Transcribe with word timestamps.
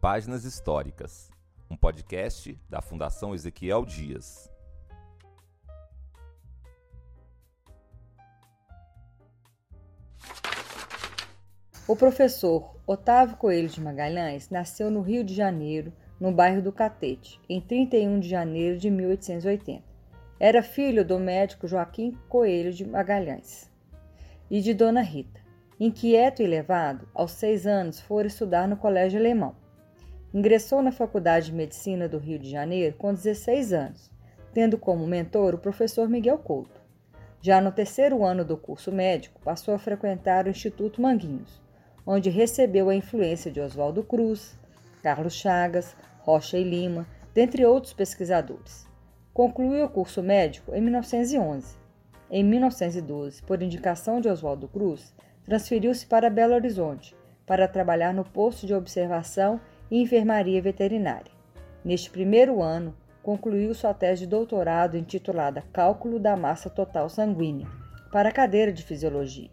Páginas 0.00 0.46
Históricas, 0.46 1.30
um 1.70 1.76
podcast 1.76 2.58
da 2.70 2.80
Fundação 2.80 3.34
Ezequiel 3.34 3.84
Dias. 3.84 4.50
O 11.86 11.94
professor 11.94 12.76
Otávio 12.86 13.36
Coelho 13.36 13.68
de 13.68 13.78
Magalhães 13.78 14.48
nasceu 14.48 14.90
no 14.90 15.02
Rio 15.02 15.22
de 15.22 15.34
Janeiro, 15.34 15.92
no 16.18 16.32
bairro 16.32 16.62
do 16.62 16.72
Catete, 16.72 17.38
em 17.46 17.60
31 17.60 18.20
de 18.20 18.28
janeiro 18.30 18.78
de 18.78 18.88
1880. 18.88 19.84
Era 20.40 20.62
filho 20.62 21.04
do 21.04 21.18
médico 21.18 21.68
Joaquim 21.68 22.16
Coelho 22.26 22.72
de 22.72 22.88
Magalhães 22.88 23.70
e 24.50 24.62
de 24.62 24.72
Dona 24.72 25.02
Rita. 25.02 25.40
Inquieto 25.78 26.40
e 26.40 26.46
levado, 26.46 27.06
aos 27.12 27.32
seis 27.32 27.66
anos 27.66 28.00
fora 28.00 28.28
estudar 28.28 28.66
no 28.66 28.78
colégio 28.78 29.20
alemão. 29.20 29.59
Ingressou 30.32 30.80
na 30.80 30.92
Faculdade 30.92 31.46
de 31.46 31.52
Medicina 31.52 32.08
do 32.08 32.16
Rio 32.16 32.38
de 32.38 32.48
Janeiro 32.48 32.94
com 32.96 33.12
16 33.12 33.72
anos, 33.72 34.08
tendo 34.54 34.78
como 34.78 35.04
mentor 35.04 35.56
o 35.56 35.58
professor 35.58 36.08
Miguel 36.08 36.38
Couto. 36.38 36.80
Já 37.42 37.60
no 37.60 37.72
terceiro 37.72 38.24
ano 38.24 38.44
do 38.44 38.56
curso 38.56 38.92
médico, 38.92 39.40
passou 39.42 39.74
a 39.74 39.78
frequentar 39.78 40.46
o 40.46 40.50
Instituto 40.50 41.02
Manguinhos, 41.02 41.60
onde 42.06 42.30
recebeu 42.30 42.88
a 42.88 42.94
influência 42.94 43.50
de 43.50 43.60
Oswaldo 43.60 44.04
Cruz, 44.04 44.56
Carlos 45.02 45.34
Chagas, 45.34 45.96
Rocha 46.20 46.56
e 46.56 46.62
Lima, 46.62 47.08
dentre 47.34 47.66
outros 47.66 47.92
pesquisadores. 47.92 48.86
Concluiu 49.34 49.86
o 49.86 49.90
curso 49.90 50.22
médico 50.22 50.72
em 50.72 50.80
1911. 50.80 51.76
Em 52.30 52.44
1912, 52.44 53.42
por 53.42 53.60
indicação 53.60 54.20
de 54.20 54.28
Oswaldo 54.28 54.68
Cruz, 54.68 55.12
transferiu-se 55.44 56.06
para 56.06 56.30
Belo 56.30 56.54
Horizonte 56.54 57.16
para 57.44 57.66
trabalhar 57.66 58.14
no 58.14 58.24
posto 58.24 58.64
de 58.64 58.72
observação 58.72 59.60
e 59.90 60.00
enfermaria 60.00 60.62
veterinária. 60.62 61.32
Neste 61.84 62.10
primeiro 62.10 62.62
ano, 62.62 62.94
concluiu 63.22 63.74
sua 63.74 63.92
tese 63.92 64.22
de 64.22 64.26
doutorado 64.26 64.96
intitulada 64.96 65.64
Cálculo 65.72 66.18
da 66.18 66.36
Massa 66.36 66.70
Total 66.70 67.08
Sanguínea, 67.08 67.66
para 68.12 68.28
a 68.28 68.32
cadeira 68.32 68.72
de 68.72 68.82
Fisiologia. 68.82 69.50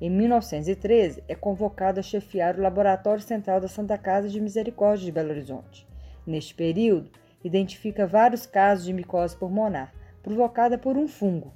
Em 0.00 0.10
1913, 0.10 1.22
é 1.28 1.34
convocado 1.34 2.00
a 2.00 2.02
chefiar 2.02 2.58
o 2.58 2.62
Laboratório 2.62 3.22
Central 3.22 3.60
da 3.60 3.68
Santa 3.68 3.96
Casa 3.96 4.28
de 4.28 4.40
Misericórdia 4.40 5.06
de 5.06 5.12
Belo 5.12 5.30
Horizonte. 5.30 5.86
Neste 6.26 6.54
período, 6.54 7.10
identifica 7.42 8.06
vários 8.06 8.46
casos 8.46 8.84
de 8.84 8.92
micose 8.92 9.36
pulmonar, 9.36 9.92
provocada 10.22 10.76
por 10.76 10.96
um 10.96 11.06
fungo. 11.06 11.52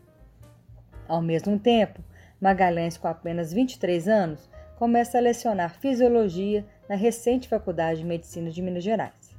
Ao 1.09 1.21
mesmo 1.23 1.59
tempo, 1.59 2.01
Magalhães, 2.41 2.97
com 2.97 3.09
apenas 3.09 3.53
23 3.53 4.07
anos, 4.07 4.49
começa 4.77 5.19
a 5.19 5.21
lecionar 5.21 5.75
fisiologia 5.81 6.65
na 6.89 6.97
recente 6.97 7.49
Faculdade 7.49 8.01
de 8.01 8.07
Medicina 8.07 8.51
de 8.51 8.63
Minas 8.63 8.83
Gerais. 8.83 9.37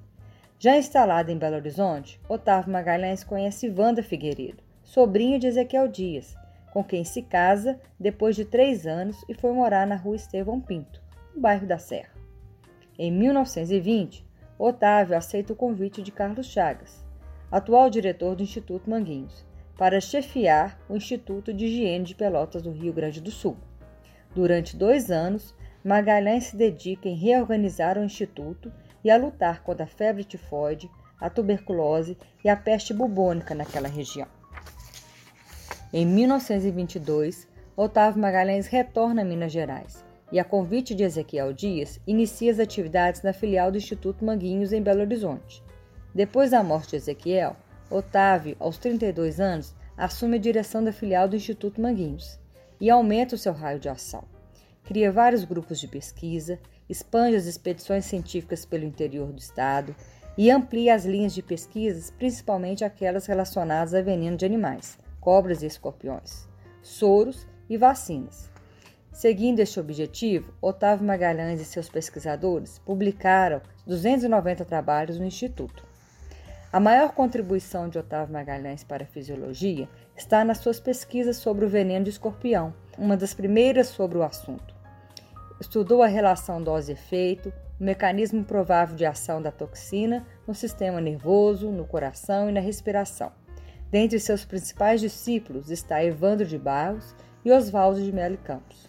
Já 0.59 0.78
instalado 0.78 1.31
em 1.31 1.38
Belo 1.38 1.55
Horizonte, 1.55 2.19
Otávio 2.28 2.72
Magalhães 2.72 3.23
conhece 3.23 3.69
Wanda 3.69 4.03
Figueiredo, 4.03 4.61
sobrinha 4.83 5.39
de 5.39 5.47
Ezequiel 5.47 5.88
Dias, 5.88 6.36
com 6.73 6.83
quem 6.83 7.03
se 7.03 7.22
casa 7.22 7.80
depois 8.00 8.36
de 8.36 8.45
três 8.45 8.86
anos 8.86 9.23
e 9.27 9.33
foi 9.33 9.53
morar 9.53 9.88
na 9.88 9.95
rua 9.95 10.16
Estevão 10.16 10.59
Pinto, 10.59 11.02
no 11.33 11.42
bairro 11.42 11.66
da 11.66 11.77
Serra. 11.77 12.14
Em 12.97 13.11
1920, 13.11 14.25
Otávio 14.58 15.16
aceita 15.16 15.53
o 15.53 15.55
convite 15.55 16.02
de 16.02 16.11
Carlos 16.11 16.47
Chagas, 16.47 17.05
atual 17.50 17.89
diretor 17.89 18.36
do 18.36 18.44
Instituto 18.44 18.89
Manguinhos, 18.89 19.45
para 19.77 20.02
chefiar 20.02 20.77
o 20.89 20.97
Instituto 20.97 21.53
de 21.53 21.66
Higiene 21.66 22.03
de 22.03 22.14
Pelotas 22.14 22.61
do 22.61 22.72
Rio 22.72 22.92
Grande 22.92 23.21
do 23.21 23.32
Sul. 23.32 23.55
Durante 24.36 24.76
dois 24.76 25.09
anos, 25.09 25.55
Magalhães 25.84 26.45
se 26.45 26.58
dedica 26.58 27.08
em 27.08 27.16
reorganizar 27.16 27.98
o 27.98 28.04
Instituto 28.04 28.72
e 29.04 29.10
a 29.10 29.17
lutar 29.17 29.64
contra 29.64 29.86
a 29.86 29.88
febre 29.88 30.26
tifoide, 30.26 30.90
a 31.20 31.30
tuberculose 31.30 32.17
e 32.44 32.50
a 32.50 32.56
peste 32.56 32.94
bubônica 32.94 33.56
naquela 33.56 33.88
região. 33.88 34.28
Em 35.94 36.06
1922, 36.06 37.48
Otávio 37.76 38.22
Magalhães 38.22 38.68
retorna 38.68 39.22
a 39.22 39.26
Minas 39.26 39.52
Gerais 39.52 40.04
e, 40.32 40.39
a 40.39 40.44
convite 40.44 40.94
de 40.94 41.04
Ezequiel 41.04 41.54
Dias, 41.54 42.00
inicia 42.06 42.52
as 42.52 42.60
atividades 42.60 43.22
na 43.23 43.34
filial 43.34 43.72
do 43.72 43.78
Instituto 43.78 44.23
Manguinhos 44.23 44.73
em 44.73 44.82
Belo 44.82 45.02
Horizonte. 45.02 45.64
Depois 46.14 46.52
da 46.52 46.62
morte 46.62 46.92
de 46.92 46.95
Ezequiel, 46.98 47.56
Otávio, 47.89 48.56
aos 48.60 48.78
32 48.78 49.39
anos, 49.39 49.73
assume 49.98 50.36
a 50.36 50.39
direção 50.39 50.84
da 50.84 50.92
filial 50.92 51.28
do 51.28 51.36
Instituto 51.36 51.82
Manguinhos 51.82 52.38
e 52.80 52.89
aumenta 52.89 53.36
o 53.36 53.38
seu 53.38 53.54
raio 53.54 53.80
de 53.80 53.89
ação. 53.89 54.23
Cria 54.89 55.11
vários 55.11 55.44
grupos 55.44 55.80
de 55.80 55.88
pesquisa, 55.88 56.58
expande 56.89 57.36
as 57.36 57.45
expedições 57.45 58.05
científicas 58.05 58.66
pelo 58.66 58.86
interior 58.86 59.32
do 59.32 59.38
estado 59.38 59.95
e 60.36 60.50
amplia 60.50 60.95
as 60.95 61.05
linhas 61.05 61.32
de 61.32 61.44
pesquisas, 61.44 62.10
principalmente 62.10 62.83
aquelas 62.83 63.27
relacionadas 63.27 63.94
a 63.94 64.02
veneno 64.02 64.36
de 64.36 64.48
animais, 64.48 64.98
cobras 65.22 65.61
e 65.61 65.67
escorpiões, 65.67 66.48
soros 66.82 67.45
e 67.70 67.77
vacinas. 67.77 68.50
Seguindo 69.11 69.60
este 69.60 69.80
objetivo, 69.80 70.52
Otávio 70.60 71.06
Magalhães 71.06 71.61
e 71.61 71.66
seus 71.66 71.88
pesquisadores 71.88 72.80
publicaram 72.80 73.61
290 73.86 74.66
trabalhos 74.66 75.20
no 75.20 75.26
Instituto. 75.26 75.88
A 76.73 76.80
maior 76.80 77.11
contribuição 77.11 77.88
de 77.89 78.00
Otávio 78.00 78.33
Magalhães 78.33 78.83
para 78.83 79.04
a 79.04 79.08
fisiologia 79.08 79.88
está 80.17 80.44
nas 80.44 80.58
suas 80.58 80.80
pesquisas 80.80 81.38
sobre 81.38 81.64
o 81.64 81.70
veneno 81.70 82.06
de 82.06 82.10
escorpião, 82.10 82.73
uma 82.98 83.16
das 83.16 83.36
primeiras 83.36 83.86
sobre 83.89 84.17
o 84.17 84.23
assunto. 84.23 84.79
Estudou 85.59 86.02
a 86.02 86.08
relação 86.08 86.64
dose-efeito, 86.64 87.52
o 87.80 87.83
mecanismo 87.83 88.45
provável 88.45 88.95
de 88.95 89.05
ação 89.05 89.42
da 89.42 89.52
toxina 89.52 90.25
no 90.47 90.55
sistema 90.55 91.02
nervoso, 91.02 91.70
no 91.70 91.86
coração 91.86 92.49
e 92.49 92.53
na 92.53 92.61
respiração. 92.61 93.31
Dentre 93.92 94.20
seus 94.20 94.45
principais 94.45 95.02
discípulos 95.02 95.70
está 95.70 96.03
Evandro 96.03 96.45
de 96.45 96.58
Barros 96.58 97.14
e 97.43 97.52
Oswaldo 97.52 98.02
de 98.02 98.11
Melo 98.11 98.37
Campos. 98.37 98.87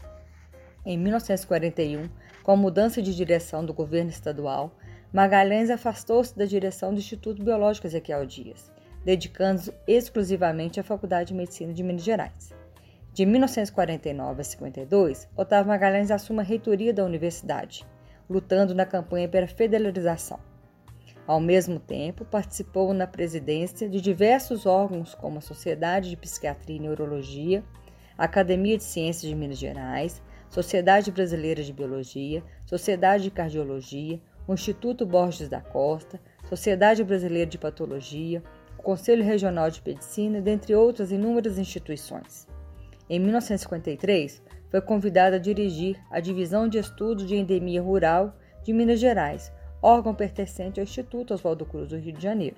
Em 0.86 0.96
1941, 0.96 2.08
com 2.42 2.52
a 2.52 2.56
mudança 2.56 3.02
de 3.02 3.14
direção 3.16 3.64
do 3.64 3.74
governo 3.74 4.10
estadual, 4.10 4.72
Magalhães 5.12 5.70
afastou-se 5.70 6.38
da 6.38 6.44
direção 6.44 6.94
do 6.94 7.00
Instituto 7.00 7.42
Biológico 7.42 7.88
Ezequiel 7.88 8.24
Dias, 8.24 8.70
dedicando-se 9.04 9.74
exclusivamente 9.88 10.78
à 10.78 10.84
Faculdade 10.84 11.28
de 11.28 11.34
Medicina 11.34 11.72
de 11.72 11.82
Minas 11.82 12.04
Gerais. 12.04 12.59
De 13.20 13.26
1949 13.26 14.40
a 14.40 14.44
52, 14.44 15.28
Otávio 15.36 15.68
Magalhães 15.68 16.10
assume 16.10 16.40
a 16.40 16.42
reitoria 16.42 16.90
da 16.90 17.04
universidade, 17.04 17.86
lutando 18.26 18.74
na 18.74 18.86
campanha 18.86 19.28
pela 19.28 19.46
federalização. 19.46 20.40
Ao 21.26 21.38
mesmo 21.38 21.78
tempo, 21.78 22.24
participou 22.24 22.94
na 22.94 23.06
presidência 23.06 23.90
de 23.90 24.00
diversos 24.00 24.64
órgãos 24.64 25.14
como 25.14 25.36
a 25.36 25.42
Sociedade 25.42 26.08
de 26.08 26.16
Psiquiatria 26.16 26.76
e 26.76 26.80
Neurologia, 26.80 27.62
a 28.16 28.24
Academia 28.24 28.78
de 28.78 28.84
Ciências 28.84 29.30
de 29.30 29.36
Minas 29.36 29.58
Gerais, 29.58 30.22
Sociedade 30.48 31.12
Brasileira 31.12 31.62
de 31.62 31.74
Biologia, 31.74 32.42
Sociedade 32.64 33.24
de 33.24 33.30
Cardiologia, 33.30 34.18
o 34.48 34.54
Instituto 34.54 35.04
Borges 35.04 35.46
da 35.46 35.60
Costa, 35.60 36.18
Sociedade 36.48 37.04
Brasileira 37.04 37.50
de 37.50 37.58
Patologia, 37.58 38.42
o 38.78 38.82
Conselho 38.82 39.22
Regional 39.22 39.70
de 39.70 39.82
Medicina, 39.84 40.40
dentre 40.40 40.74
outras 40.74 41.12
inúmeras 41.12 41.58
instituições. 41.58 42.48
Em 43.10 43.18
1953, 43.18 44.40
foi 44.70 44.80
convidado 44.80 45.34
a 45.34 45.38
dirigir 45.40 45.98
a 46.12 46.20
Divisão 46.20 46.68
de 46.68 46.78
Estudos 46.78 47.26
de 47.26 47.34
Endemia 47.34 47.82
Rural 47.82 48.36
de 48.62 48.72
Minas 48.72 49.00
Gerais, 49.00 49.50
órgão 49.82 50.14
pertencente 50.14 50.78
ao 50.78 50.84
Instituto 50.84 51.34
Oswaldo 51.34 51.66
Cruz 51.66 51.88
do 51.88 51.96
Rio 51.96 52.12
de 52.12 52.22
Janeiro. 52.22 52.54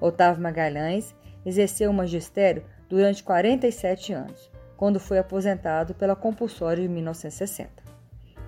Otávio 0.00 0.42
Magalhães 0.42 1.14
exerceu 1.44 1.90
o 1.90 1.94
magistério 1.94 2.64
durante 2.88 3.22
47 3.22 4.14
anos, 4.14 4.50
quando 4.78 4.98
foi 4.98 5.18
aposentado 5.18 5.92
pela 5.92 6.16
compulsória 6.16 6.82
de 6.82 6.88
1960. 6.88 7.70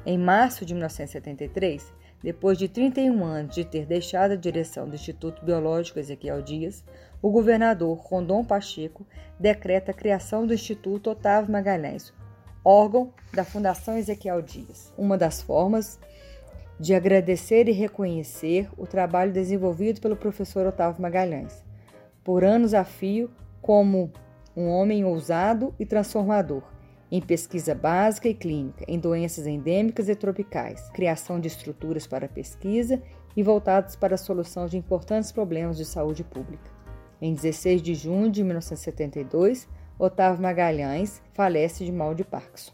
Em 0.07 0.17
março 0.17 0.65
de 0.65 0.73
1973, 0.73 1.93
depois 2.25 2.57
de 2.57 2.69
31 2.69 3.23
anos 3.23 3.55
de 3.55 3.67
ter 3.67 3.85
deixado 3.85 4.33
a 4.33 4.37
direção 4.37 4.89
do 4.89 4.95
Instituto 4.95 5.45
Biológico 5.45 5.99
Ezequiel 5.99 6.41
Dias, 6.41 6.83
o 7.21 7.31
governador 7.31 7.99
Rondon 7.99 8.43
Pacheco 8.43 9.07
decreta 9.39 9.91
a 9.91 9.95
criação 9.95 10.47
do 10.47 10.55
Instituto 10.55 11.11
Otávio 11.11 11.53
Magalhães, 11.53 12.15
órgão 12.65 13.13
da 13.31 13.45
Fundação 13.45 13.99
Ezequiel 13.99 14.41
Dias. 14.41 14.91
Uma 14.97 15.19
das 15.19 15.43
formas 15.43 16.01
de 16.81 16.95
agradecer 16.95 17.69
e 17.69 17.73
reconhecer 17.73 18.71
o 18.79 18.87
trabalho 18.87 19.31
desenvolvido 19.31 20.01
pelo 20.01 20.17
professor 20.17 20.67
Otávio 20.67 21.03
Magalhães, 21.03 21.63
por 22.25 22.43
anos 22.43 22.73
a 22.73 22.85
fio 22.85 23.31
como 23.61 24.11
um 24.57 24.71
homem 24.71 25.05
ousado 25.05 25.75
e 25.79 25.85
transformador, 25.85 26.63
em 27.15 27.21
pesquisa 27.21 27.77
básica 27.77 28.29
e 28.29 28.35
clínica, 28.35 28.85
em 28.89 28.99
doenças 28.99 29.47
endêmicas 29.47 30.09
e 30.09 30.17
tropicais, 30.17 30.91
criação 30.91 31.39
de 31.39 31.47
estruturas 31.47 32.09
para 32.09 32.27
pesquisa 32.27 33.01
e 33.37 33.43
voltadas 33.43 33.95
para 33.95 34.17
a 34.17 34.19
solução 34.19 34.67
de 34.67 34.77
importantes 34.77 35.31
problemas 35.31 35.77
de 35.77 35.85
saúde 35.85 36.25
pública. 36.25 36.69
Em 37.23 37.33
16 37.33 37.81
de 37.83 37.95
junho 37.95 38.29
de 38.33 38.43
1972, 38.43 39.69
Otávio 39.97 40.43
Magalhães 40.43 41.23
falece 41.33 41.85
de 41.85 41.93
mal 41.93 42.17
de 42.17 42.25
Parkinson. 42.25 42.73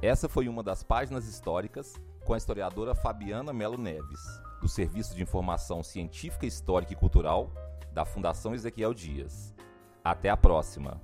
Essa 0.00 0.30
foi 0.30 0.48
uma 0.48 0.62
das 0.62 0.82
páginas 0.82 1.28
históricas 1.28 1.92
com 2.24 2.32
a 2.32 2.38
historiadora 2.38 2.94
Fabiana 2.94 3.52
Melo 3.52 3.76
Neves, 3.76 4.20
do 4.62 4.68
Serviço 4.68 5.14
de 5.14 5.22
Informação 5.22 5.82
Científica, 5.82 6.46
Histórica 6.46 6.94
e 6.94 6.96
Cultural 6.96 7.52
da 7.94 8.04
Fundação 8.04 8.52
Ezequiel 8.54 8.92
Dias. 8.92 9.54
Até 10.02 10.28
a 10.28 10.36
próxima! 10.36 11.00